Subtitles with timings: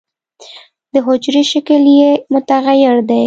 [0.93, 3.19] د حجرې شکل یې متغیر دی.